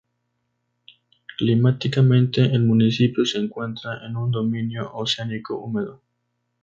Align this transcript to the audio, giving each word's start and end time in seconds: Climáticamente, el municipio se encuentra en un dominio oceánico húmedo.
Climáticamente, 1.37 2.41
el 2.41 2.63
municipio 2.63 3.23
se 3.23 3.37
encuentra 3.37 4.03
en 4.03 4.17
un 4.17 4.31
dominio 4.31 4.91
oceánico 4.95 5.57
húmedo. 5.59 6.01